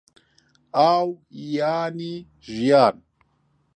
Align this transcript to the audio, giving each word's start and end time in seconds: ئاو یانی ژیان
ئاو 0.75 1.07
یانی 1.53 2.13
ژیان 2.53 2.95